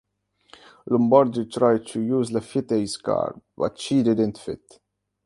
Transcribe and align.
Lombardi 0.89 1.45
tried 1.45 1.85
to 1.85 2.01
use 2.01 2.31
Laffite's 2.31 2.97
car, 2.97 3.39
but 3.55 3.79
she 3.79 4.01
didn't 4.01 4.39
fit. 4.39 4.79